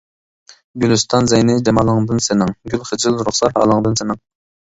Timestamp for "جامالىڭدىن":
1.67-2.23